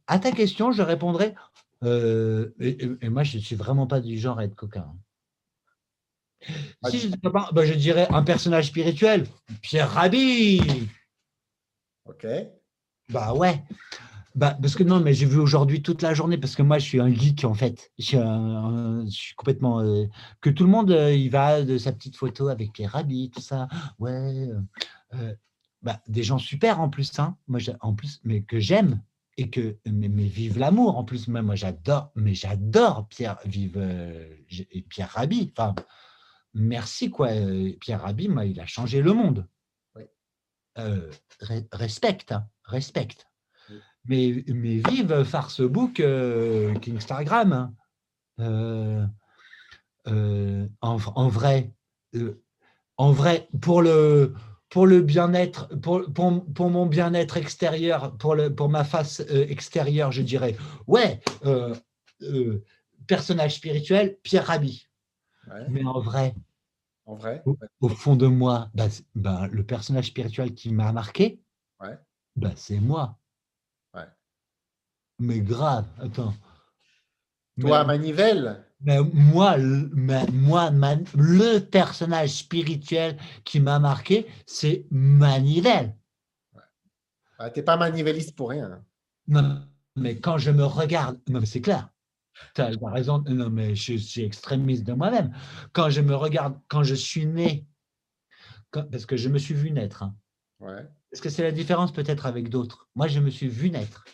[0.06, 1.34] à ta question, je répondrais.
[1.82, 4.86] Et, moi, je ne suis vraiment pas du genre à être coquin.
[4.88, 4.98] Hein.
[6.88, 9.26] Si je, bah, je dirais un personnage spirituel,
[9.62, 10.88] Pierre Rabhi.
[12.06, 12.26] Ok.
[13.10, 13.62] Bah ouais.
[14.36, 16.84] Bah, parce que non, mais j'ai vu aujourd'hui toute la journée, parce que moi, je
[16.84, 17.90] suis un geek, en fait.
[17.98, 19.80] Je suis, complètement...
[19.80, 20.06] Euh,
[20.40, 23.40] que tout le monde, euh, il va de sa petite photo avec Pierre Rabhi, tout
[23.40, 23.68] ça.
[23.98, 24.48] Ouais.
[25.14, 25.34] Euh,
[25.82, 27.18] bah, des gens super, en plus.
[27.18, 27.36] Hein.
[27.48, 29.02] Moi, en plus, mais que j'aime.
[29.36, 31.26] Et que, mais, vive l'amour, en plus.
[31.26, 33.78] Moi, moi j'adore, mais j'adore Pierre, vive
[34.70, 35.52] et Pierre Rabhi.
[35.56, 35.74] Enfin,
[36.54, 37.28] merci quoi.
[37.28, 39.46] Euh, Pierre Rabhi, il a changé le monde.
[40.78, 41.10] Euh,
[41.72, 43.26] respecte, hein, respecte.
[44.06, 47.74] Mais, mais vive Farcebook, euh, Kingstagram.
[48.38, 49.10] Hein.
[50.80, 51.72] en, vrai,
[52.96, 54.34] en vrai, pour le,
[54.70, 60.22] pour le bien-être, pour, pour, mon bien-être extérieur, pour, le, pour ma face extérieure, je
[60.22, 61.20] dirais, ouais,
[63.06, 64.89] personnage spirituel, Pierre Rabhi.
[65.68, 66.34] Mais en vrai,
[67.06, 67.42] en vrai
[67.80, 71.40] au, fond de moi, bah, bah, le personnage spirituel qui m'a marqué,
[72.36, 73.18] bah, c'est moi.
[75.18, 76.32] Mais grave, attends.
[77.60, 78.64] Toi, Manivelle?
[78.80, 79.58] mais moi,
[80.32, 85.94] moi le personnage spirituel qui m'a marqué, c'est Manivelle.
[87.38, 88.82] Tu n'es pas manivelliste pour rien.
[89.28, 91.90] Non, mais quand je me regarde, c'est clair.
[92.54, 95.34] Tu as, raison, non, mais je suis extrémiste de moi-même.
[95.72, 97.66] Quand je me regarde, quand je suis né,
[98.72, 100.02] parce que je me suis vu naître.
[100.02, 100.14] Hein.
[100.60, 100.86] Ouais.
[101.12, 102.88] Est-ce que c'est la différence peut-être avec d'autres?
[102.94, 104.04] Moi, je me suis vu naître.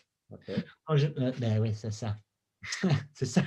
[0.94, 2.16] Je, euh, ben oui, c'est ça.
[3.14, 3.42] c'est ça,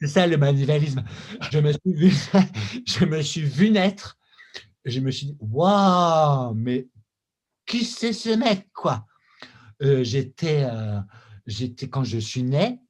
[0.00, 1.04] c'est ça le manivalisme.
[1.50, 2.12] Je me suis vu,
[2.86, 4.18] je me suis vu naître.
[4.84, 6.88] Je me suis dit, waouh, mais
[7.66, 9.06] qui c'est ce mec, quoi?
[9.82, 11.00] Euh, J'étais, euh,
[11.46, 12.80] j'étais quand je suis né,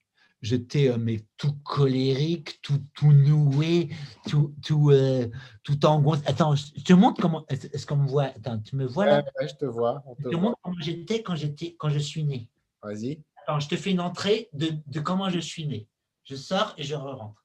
[0.42, 3.90] j'étais euh, mais tout colérique, tout, tout noué,
[4.28, 5.28] tout, tout, euh,
[5.62, 6.24] tout angoissé.
[6.26, 7.46] Attends, je te montre comment.
[7.48, 8.24] Est-ce qu'on me voit?
[8.24, 9.24] Attends, tu me vois là?
[9.40, 10.02] Ouais, je te vois.
[10.18, 12.50] je te montre comment j'étais quand, j'étais, quand je suis né.
[12.82, 13.22] Vas-y.
[13.42, 15.88] Attends, je te fais une entrée de, de, comment je suis né.
[16.24, 17.44] Je sors et je rentre.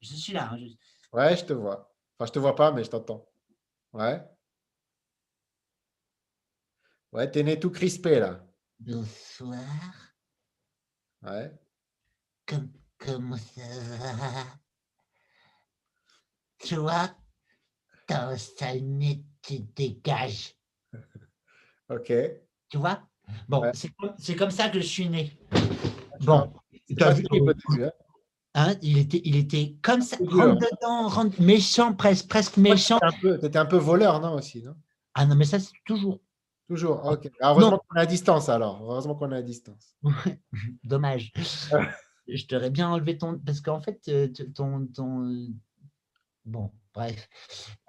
[0.00, 0.50] Je suis là.
[0.52, 0.58] Hein,
[1.12, 1.94] ouais, je te vois.
[2.18, 3.26] Enfin, je te vois pas, mais je t'entends.
[3.92, 4.22] Ouais.
[7.12, 8.44] Ouais, t'es né tout crispé là.
[8.78, 9.60] Bonsoir.
[11.22, 11.50] Ouais
[12.98, 13.62] comment ça
[14.08, 14.44] va
[16.58, 17.10] toi,
[18.06, 20.54] ton sale nez, tu dégages.
[21.88, 22.12] Ok.
[22.68, 23.00] Tu vois?
[23.48, 23.70] Bon, Ouais.
[23.74, 25.38] c'est comme, c'est comme ça que je suis né.
[26.22, 26.52] Bon,
[26.88, 27.92] C'est t'as vu, hein?
[28.54, 32.98] hein, il, était, il était comme ça, rentre dedans, rentre, méchant, presque, méchant.
[33.20, 34.74] peu- T'étais un peu voleur, non, aussi, non?
[35.14, 36.18] Ah non, mais ça, c'est toujours.
[36.68, 37.04] Toujours.
[37.04, 37.30] Ok.
[37.40, 38.82] Alors, heureusement qu'on est à distance, alors.
[38.82, 39.94] Heureusement qu'on est à distance.
[40.84, 41.32] Dommage.
[42.28, 43.38] je t'aurais bien enlevé ton.
[43.38, 45.48] Parce qu'en fait, euh, ton, ton.
[46.44, 47.28] Bon, bref.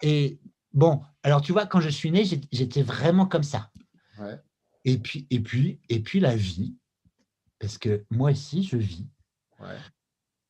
[0.01, 0.39] Et
[0.73, 3.71] bon, alors tu vois, quand je suis né, j'ét- j'étais vraiment comme ça.
[4.19, 4.35] Ouais.
[4.85, 6.75] Et puis, et puis, et puis la vie,
[7.59, 9.07] parce que moi aussi, je vis,
[9.59, 9.77] Ouais.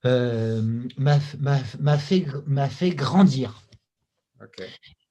[0.05, 0.61] euh,
[0.97, 3.63] m'a fait, m'a fait grandir.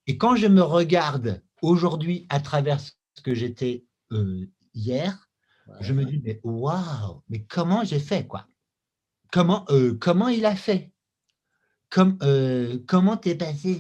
[0.07, 5.23] Et quand je me regarde aujourd'hui à travers ce que j'étais euh, hier,
[5.67, 5.79] Ouais.
[5.81, 8.47] je me dis, mais waouh, mais comment j'ai fait, quoi?
[9.37, 10.93] Comment, euh, comment il a fait?
[11.91, 13.79] Comme, euh, Comment t'es passé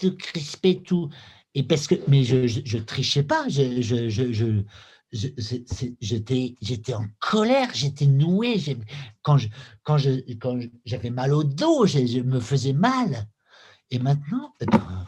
[0.00, 1.10] tout crispé, tout?
[1.54, 4.62] Et parce que, mais je, je, je trichais pas, je, je, je,
[6.00, 8.56] j'étais, j'étais en colère, j'étais noué.
[9.22, 9.48] Quand je,
[9.84, 10.10] quand je,
[10.40, 13.28] quand j'avais mal au dos, je, je me faisais mal.
[13.90, 15.06] Et maintenant, eh ben,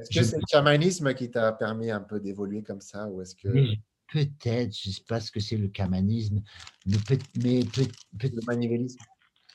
[0.00, 3.34] Est-ce que c'est le chamanisme qui t'a permis un peu d'évoluer comme ça ou est-ce
[3.34, 3.80] que mais
[4.12, 6.42] peut-être, je ne sais pas ce que c'est le camanisme,
[6.86, 7.86] mais, peut, mais peut,
[8.18, 8.98] peut- le manivélisme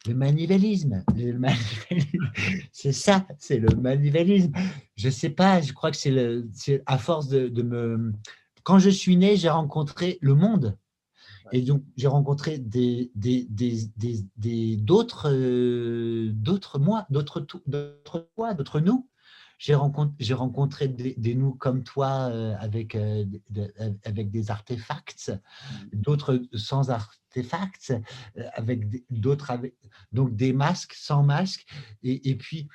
[0.05, 1.03] Le manivélisme,
[1.39, 2.31] manivélisme,
[2.71, 4.51] c'est ça, c'est le manivélisme.
[4.95, 6.49] Je sais pas, je crois que c'est le,
[6.85, 8.13] à force de, de me.
[8.63, 10.77] Quand je suis né, j'ai rencontré le monde.
[11.51, 18.79] Et donc, j'ai rencontré des, des, des, d'autres, euh, d'autres moi, d'autres, d'autres toi, d'autres
[18.79, 19.08] nous.
[19.59, 23.73] J'ai rencontré, des, des nous comme toi euh, avec, euh, de-
[24.05, 25.33] avec des artefacts,
[25.93, 27.93] d'autres sans artefacts,
[28.37, 29.75] euh, avec d'autres avec
[30.13, 31.65] donc des masques sans masque,
[32.01, 32.67] et, et puis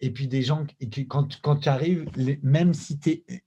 [0.00, 3.44] et puis des gens qui, qui- quand, quand tu arrives, les- même si tu es.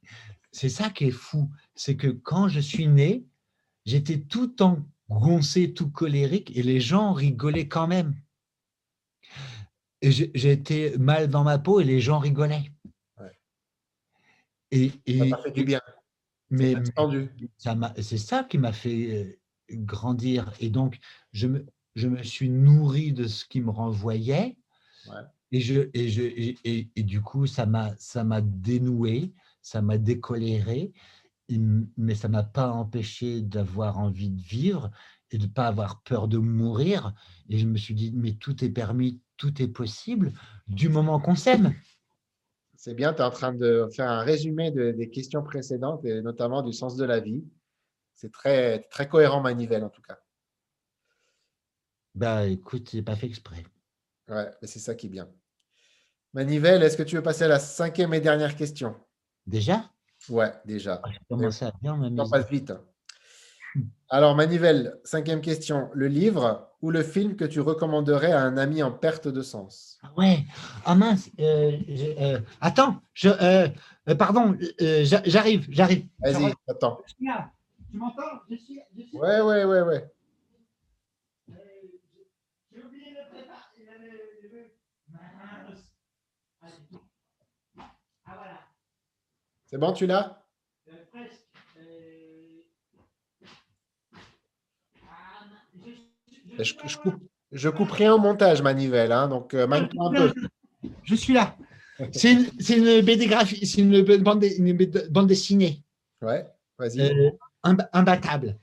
[0.53, 3.25] C'est ça qui est fou, c'est que quand je suis né,
[3.85, 8.15] j'étais tout engoncé, tout colérique, et les gens rigolaient quand même.
[10.11, 12.71] J'ai- J'étais mal dans ma peau et les gens rigolaient.
[13.19, 13.31] Ouais.
[14.71, 15.81] Et, Ça t'a fait du bien.
[16.49, 16.75] mais,
[17.75, 19.39] m'a- c'est ça qui m'a fait
[19.71, 20.51] euh, grandir.
[20.59, 20.99] Et donc,
[21.31, 21.65] je me,
[21.95, 24.57] je me suis nourri de ce qui me renvoyait.
[25.07, 25.21] Ouais.
[25.51, 30.91] Et, je, et, je, et, du coup, ça m'a m'a dénoué, ça m'a décoléré,
[31.49, 34.91] mais ça m'a pas empêché d'avoir envie de vivre
[35.31, 37.13] et de ne pas avoir peur de mourir.
[37.49, 40.31] Et je me suis dit, mais tout est permis, tout est possible
[40.67, 41.73] du moment qu'on s'aime.
[42.75, 46.21] C'est bien, tu es en train de faire un résumé de- des questions précédentes et
[46.21, 47.43] notamment du sens de la vie.
[48.13, 50.19] C'est très, très cohérent, Manivelle, en tout cas.
[52.13, 53.63] Bah écoute, j'ai pas fait exprès.
[54.29, 55.27] Ouais, mais c'est ça qui est bien.
[56.33, 58.95] Manivelle, est-ce que tu veux passer à la cinquième et dernière question?
[59.45, 59.89] Déjà?
[60.29, 61.01] Ouais, déjà.
[61.03, 62.73] Ah, à bien passe vite.
[64.09, 65.89] Alors, Manivelle, cinquième question.
[65.93, 69.97] Le livre ou le film que tu recommanderais à un ami en perte de sens?
[70.03, 70.45] Ah Ouais.
[70.85, 71.29] Ah mince.
[71.39, 73.01] euh, je- euh, attends.
[73.13, 73.67] Je, euh,
[74.09, 74.55] euh, pardon.
[74.81, 75.65] euh, j'a- j'arrive.
[75.69, 76.05] J'arrive.
[76.19, 76.99] Vas-y, attends.
[77.07, 77.51] Je suis là.
[77.91, 78.41] Tu m'entends?
[78.49, 78.79] Je suis.
[78.97, 80.11] Je suis Ouais, ouais, ouais, ouais.
[82.71, 83.85] J'ai oublié de préparer.
[88.25, 88.59] Ah voilà.
[89.65, 90.43] C'est bon, tu l'as
[90.87, 91.41] Euh, presque.
[91.77, 92.61] Euh,
[95.09, 95.45] ah,
[96.59, 97.15] je- je- coupe,
[97.51, 99.11] je coupe rien au montage, Manivelle.
[99.11, 100.33] Hein, donc, euh, manie-toi un peu.
[101.03, 101.55] Je suis là.
[102.11, 105.81] C'est une, c'est une BD graphique, c'est une bande, une dessinée.
[106.21, 106.45] Ouais,
[106.77, 106.99] vas-y.
[107.01, 107.31] Euh,
[107.63, 108.57] imba- imbattable.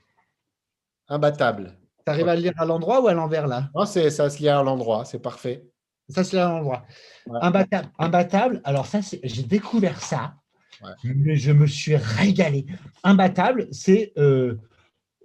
[1.07, 1.77] Imbattable.
[2.05, 3.69] Tu arrives à le lire à l'endroit ou à l'envers là?
[3.75, 5.63] Non, c'est, ça se lie à l'endroit, c'est parfait.
[6.09, 6.85] Ça, c'est à l'endroit.
[7.27, 7.39] Ouais.
[7.41, 7.89] Imbattable.
[7.97, 8.61] Imbattable.
[8.65, 10.35] Alors, ça, c'est- j'ai découvert ça,
[10.83, 10.91] Ouais.
[11.03, 12.65] mais je me suis régalé.
[13.03, 14.11] Imbattable, c'est.
[14.17, 14.55] euh,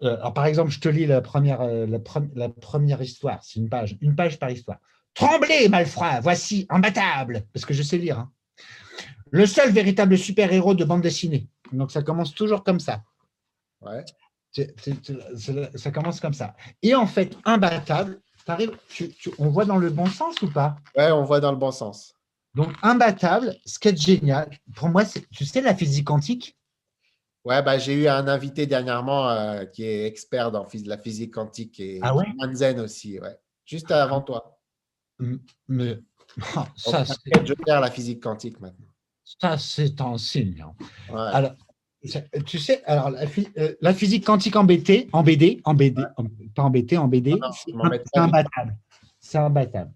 [0.03, 3.43] alors, par exemple, je te lis la première, euh, la, pre- la première histoire.
[3.43, 4.79] C'est une page, une page par histoire.
[5.15, 8.19] Tremblez, malfrat, voici imbattable, parce que je sais lire.
[8.21, 8.31] hein.
[9.31, 11.49] Le seul véritable super-héros de bande dessinée.
[11.73, 13.03] Donc, ça commence toujours comme ça.
[13.81, 14.05] Ouais.
[15.77, 16.55] Ça commence comme ça.
[16.83, 20.77] Et en fait, imbattable, t'arrives- tu- tu- on voit dans le bon sens ou pas?
[20.97, 22.15] Ouais, on voit dans le bon sens.
[22.55, 26.57] Donc, imbattable, ce qui est génial, pour moi, c'est, tu sais, la physique quantique,
[27.45, 31.81] Ouais, bah, j'ai eu un invité dernièrement euh, qui est expert dans la physique quantique
[31.81, 32.27] et Ah ouais?
[32.79, 33.37] Aussi, ouais.
[33.65, 34.59] Juste avant toi.
[35.69, 35.99] mais
[36.57, 38.87] ah, ça, c'est, je gère la physique quantique maintenant.
[39.25, 40.65] ça, c'est un signe.
[41.11, 41.19] Ouais.
[41.19, 41.53] Alors,
[42.47, 43.23] tu sais, alors, la,
[43.59, 46.25] euh, la physique quantique en BT, en BD, en BD, en-
[46.55, 48.77] pas en BT, en BD, Non, non, c'est, un- c'est imbattable.
[49.21, 49.93] C'est imbattable.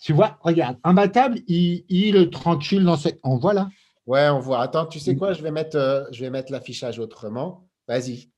[0.00, 3.20] Tu vois, regarde, imbattable, il, il tranquille dans cette.
[3.22, 3.68] On voit là.
[4.12, 4.60] Ouais, on voit.
[4.60, 5.32] Attends, tu sais quoi?
[5.32, 7.66] Je vais mettre, euh, je vais mettre l'affichage autrement.
[7.88, 8.28] Vas-y.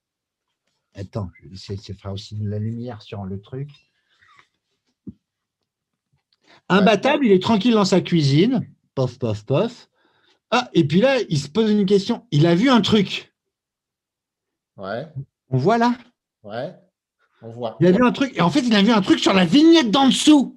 [0.95, 3.69] Attends, de faire aussi de la lumière sur le truc.
[6.69, 8.73] Imbattable, il est tranquille dans sa cuisine.
[8.95, 9.89] Pof, pof, pof.
[10.53, 12.25] Ah, et puis là, il se pose une question.
[12.31, 13.35] Il a vu un truc.
[14.77, 15.09] Ouais.
[15.49, 15.99] On voit là?
[16.45, 16.73] Ouais.
[17.43, 17.77] On voit.
[17.81, 18.33] Il a vu un truc.
[18.37, 20.57] Et en fait, il a vu un truc sur la vignette d'en dessous.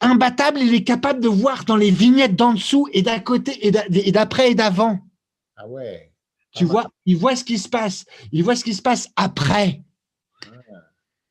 [0.00, 4.12] Imbattable, il est capable de voir dans les vignettes d'en dessous et d'à côté et
[4.12, 5.00] d'après et d'avant.
[5.56, 6.12] Ah ouais.
[6.54, 8.04] Tu vois, il voit ce qui se passe.
[8.32, 9.82] Il voit ce qui se passe après.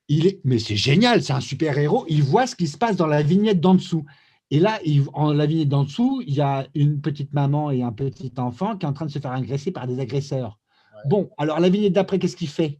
[0.09, 2.05] Il est, mais c'est génial, c'est un super héros.
[2.07, 4.05] Il voit ce qui se passe dans la vignette d'en dessous.
[4.51, 7.83] Et là, il, en la vignette d'en dessous, il y a une petite maman et
[7.83, 10.59] un petit enfant qui est en train de se faire agresser par des agresseurs.
[11.05, 12.79] Bon, alors la vignette d'après, qu'est-ce qu'il fait?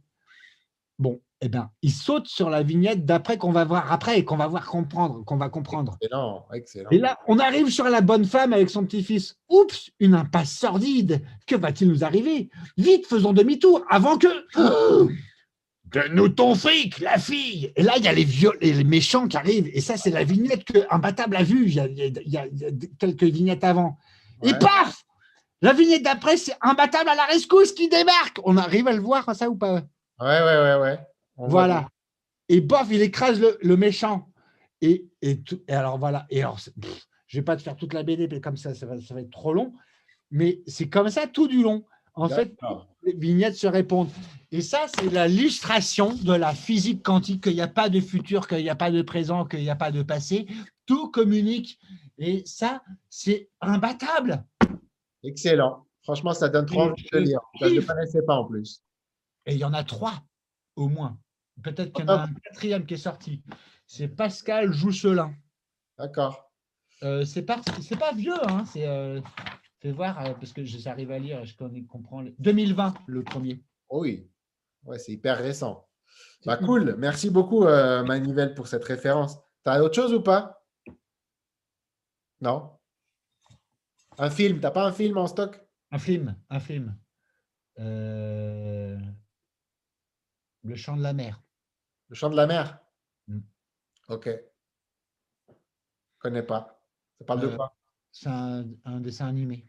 [0.98, 4.36] Bon, eh ben, il saute sur la vignette d'après qu'on va voir après et qu'on
[4.36, 5.96] va voir comprendre, qu'on va comprendre.
[6.00, 6.90] Excellent, excellent.
[6.90, 9.36] Et là, on arrive sur la bonne femme avec son petit-fils.
[9.48, 11.22] Oups, une impasse sordide.
[11.46, 12.50] Que va-t-il nous arriver?
[12.76, 14.28] Vite, faisons demi-tour avant que.
[15.92, 18.26] Donne-nous ton fric, la fille Et là, il y a les,
[18.60, 19.70] les méchants qui arrivent.
[19.72, 21.66] Et ça, c'est la vignette que Imbattable a vue.
[21.68, 22.44] Il y a,
[22.98, 23.96] quelques vignettes avant.
[24.42, 25.02] Et paf
[25.62, 28.38] La vignette d'après, c'est Imbattable à la rescousse qui débarque.
[28.44, 29.82] On arrive à le voir, ça ou pas?
[30.20, 30.98] Ouais, ouais, ouais, ouais.
[31.38, 31.88] Voilà.
[32.48, 34.30] Et bof, il écrase le, méchant.
[34.80, 36.26] Et, et, alors, voilà.
[36.30, 36.70] Et alors, je
[37.36, 39.20] ne vais pas te faire toute la BD, mais comme ça, ça va, ça va
[39.20, 39.74] être trop long.
[40.30, 41.84] Mais c'est comme ça tout du long.
[42.14, 42.56] En fait,
[43.04, 44.10] les vignettes se répondent.
[44.50, 48.58] Et ça, c'est l'illustration de la physique quantique, qu'il n'y a pas de futur, qu'il
[48.58, 50.46] n'y a pas de présent, qu'il n'y a pas de passé.
[50.84, 51.78] Tout communique.
[52.18, 54.44] Et ça, c'est imbattable.
[55.22, 55.86] Excellent.
[56.02, 57.40] Franchement, ça donne trop envie de lire.
[57.60, 58.82] Je ne le connaissais pas en plus.
[59.46, 60.14] Et il y en a trois,
[60.74, 61.18] au moins.
[61.62, 63.42] Peut-être qu'il y en a un quatrième qui est sorti.
[63.86, 65.34] C'est Pascal Jousselin.
[65.98, 66.48] D'accord.
[67.02, 67.60] Euh, c'est pas,
[67.98, 68.64] pas vieux, hein.
[68.66, 69.20] c'est euh,
[69.80, 71.54] Fais voir, euh, parce que j'arrive à lire, je
[71.86, 72.24] comprends.
[72.38, 73.62] 2020, le premier.
[73.90, 74.28] oui,
[74.84, 75.88] ouais, c'est hyper récent.
[76.44, 79.36] Bah, cool, merci beaucoup euh, Manivelle pour cette référence.
[79.64, 80.64] Tu as autre chose ou pas?
[82.40, 82.72] Non?
[84.18, 85.60] Un film, t'as pas un film en stock?
[85.92, 86.98] Un film, un film.
[87.76, 88.98] Le
[90.74, 91.40] chant de la mer.
[92.08, 92.78] Le chant de la mer
[93.28, 93.40] mm.
[94.08, 94.28] Ok.
[95.48, 95.54] Je
[96.18, 96.82] connais pas.
[97.18, 97.74] Ça parle de quoi?
[98.10, 99.66] c'est un, dessin animé.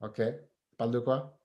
[0.00, 0.16] Ok.
[0.16, 1.38] Ça parle de quoi?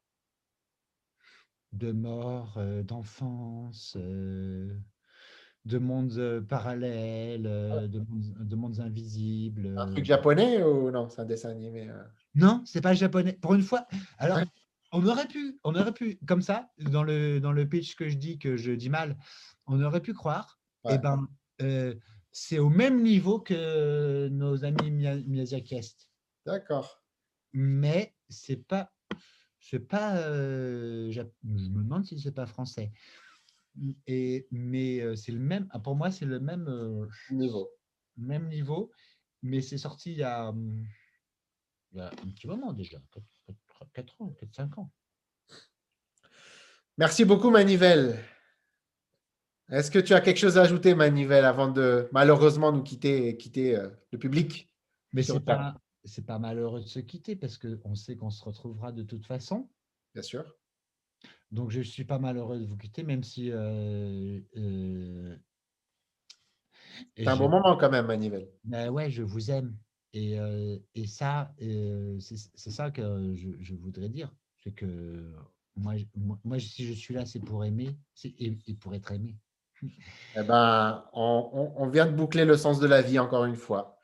[1.73, 4.79] De mort, euh, d'enfance, euh,
[5.65, 9.75] de mondes euh, parallèles, de, mondes, invisibles.
[9.77, 11.09] Un truc japonais ou non?
[11.09, 11.89] C'est un dessin animé
[12.35, 13.33] Non, c'est pas japonais.
[13.33, 13.87] Pour une fois.
[14.17, 14.39] Alors,
[14.93, 18.15] on aurait pu, on aurait pu, comme ça, dans le, dans le pitch que je
[18.15, 19.17] dis, que je dis mal,
[19.65, 21.27] on aurait pu croire, eh ben,
[22.31, 25.79] c'est au même niveau que nos amis Miyazaki
[26.45, 27.03] D'accord.
[27.53, 28.91] Mais c'est pas,
[29.59, 32.91] c'est pas, euh, je me demande si c'est pas français.
[34.07, 35.67] Et mais euh, c'est le même.
[35.71, 37.69] Ah, pour moi, c'est le même euh, niveau.
[38.17, 38.91] Même niveau,
[39.41, 40.85] mais c'est sorti il y, a, hum,
[41.91, 42.99] il y a un petit moment déjà,
[43.93, 44.91] 4, ans, 4, 5 ans.
[46.97, 48.19] Merci beaucoup, Manivelle.
[49.69, 53.37] Est-ce que tu as quelque chose à ajouter, Manivelle, avant de malheureusement nous quitter et
[53.37, 54.69] quitter le public?
[55.13, 58.91] Mais c'est pas, c'est pas malheureux de se quitter parce qu'on sait qu'on se retrouvera
[58.91, 59.69] de toute façon.
[60.13, 60.43] Bien sûr.
[61.51, 63.51] Donc, je ne suis pas malheureux de vous quitter, même si.
[63.51, 65.37] Euh, euh,
[67.15, 68.49] c'est un bon moment quand même, Manivelle.
[68.63, 69.75] Ben ouais, je vous aime.
[70.13, 70.37] Et,
[70.93, 71.53] et ça,
[72.19, 74.31] c'est ça que je, voudrais dire.
[74.63, 75.33] C'est que
[75.75, 75.95] moi,
[76.43, 79.35] moi, si je suis là, c'est pour aimer et, et, pour être aimé.
[80.35, 83.99] Eh ben, on, on, vient de boucler le sens de la vie encore une fois.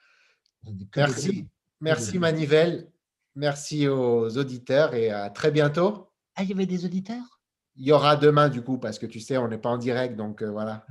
[0.95, 1.47] Merci.
[1.79, 2.91] Merci Manivelle.
[3.35, 6.11] Merci aux auditeurs et à très bientôt.
[6.35, 7.41] Ah, il y avait des auditeurs?
[7.75, 10.15] Il y aura demain du coup, parce que tu sais, on n'est pas en direct,
[10.15, 10.85] donc euh, voilà.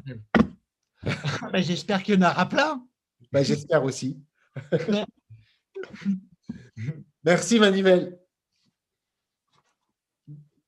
[1.52, 2.84] Ben, j'espère qu'il y en aura plein.
[3.30, 4.20] Ben, j'espère aussi.
[7.24, 8.18] Merci Manivelle.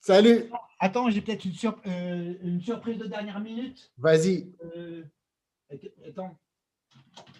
[0.00, 0.50] Salut.
[0.78, 1.54] Attends, j'ai peut-être une,
[1.86, 3.92] euh, une, surprise de dernière minute.
[3.98, 4.50] Vas-y.
[4.76, 5.04] Euh,
[6.08, 6.38] attends.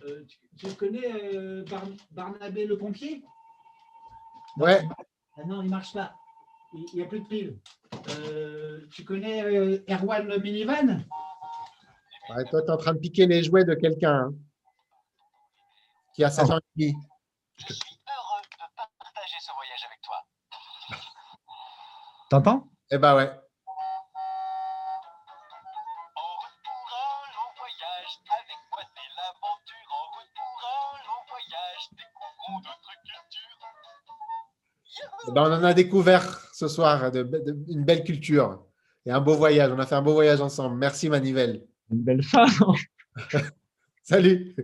[0.04, 0.24] Euh,
[0.58, 1.64] tu, connais
[2.10, 3.22] Barnabé le pompier?
[4.58, 4.82] Ouais.
[5.36, 6.14] Ah non, il ne marche pas.
[6.74, 7.58] Il n'y a plus de pile.
[8.90, 9.40] Tu connais
[9.88, 11.04] Erwan le minivan?
[12.36, 14.34] Ouais, Toi, tu es en train de piquer les jouets de quelqu'un hein,
[16.14, 16.58] qui a sa oh.
[16.76, 20.16] Je suis heureux de partager ce voyage avec toi.
[22.30, 22.68] T'entends?
[22.90, 23.30] Eh ben ouais.
[32.58, 33.68] d'autres cultures.
[35.34, 38.66] Ben, on en a découvert ce soir de- de- une belle culture
[39.06, 39.70] et un beau voyage.
[39.72, 40.76] On a fait un beau voyage ensemble.
[40.78, 41.66] Merci Manivelle.
[41.90, 42.50] Une belle femme.
[44.02, 44.56] Salut.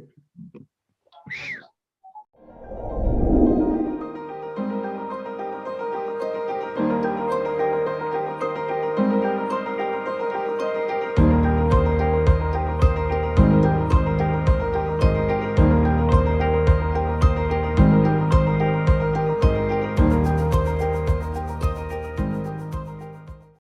[1.27, 1.66] Whew.